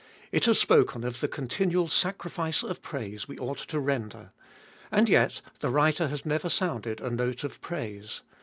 [0.31, 4.31] It has spoken of the continual sacrifice of praise we ought to render.
[4.91, 8.23] And yet the writer has never sounded a note of praise.